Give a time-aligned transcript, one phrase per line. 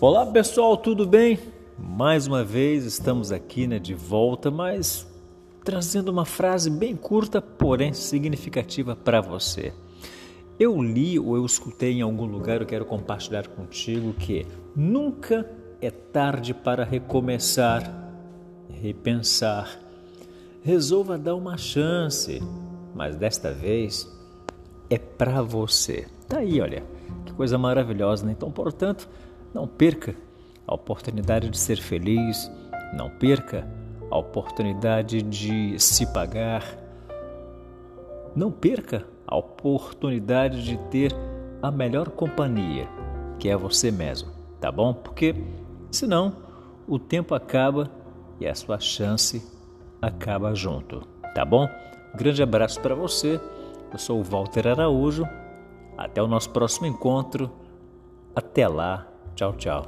[0.00, 1.40] Olá pessoal, tudo bem?
[1.76, 5.04] Mais uma vez estamos aqui né, de volta, mas
[5.64, 9.72] trazendo uma frase bem curta, porém significativa para você.
[10.56, 15.50] Eu li ou eu escutei em algum lugar, eu quero compartilhar contigo que nunca
[15.80, 17.92] é tarde para recomeçar,
[18.70, 19.80] repensar.
[20.62, 22.40] Resolva dar uma chance,
[22.94, 24.08] mas desta vez
[24.88, 26.06] é para você.
[26.28, 26.84] Tá aí, olha,
[27.26, 28.30] que coisa maravilhosa, né?
[28.30, 29.08] Então, portanto,
[29.54, 30.14] não perca
[30.66, 32.50] a oportunidade de ser feliz,
[32.92, 33.66] não perca
[34.10, 36.62] a oportunidade de se pagar,
[38.34, 41.14] não perca a oportunidade de ter
[41.62, 42.88] a melhor companhia,
[43.38, 44.30] que é você mesmo,
[44.60, 44.94] tá bom?
[44.94, 45.34] Porque
[45.90, 46.36] senão
[46.86, 47.90] o tempo acaba
[48.40, 49.42] e a sua chance
[50.00, 51.00] acaba junto,
[51.34, 51.68] tá bom?
[52.14, 53.40] Grande abraço para você.
[53.92, 55.26] Eu sou o Walter Araújo.
[55.96, 57.50] Até o nosso próximo encontro.
[58.34, 59.06] Até lá.
[59.38, 59.84] Tchau, tchau.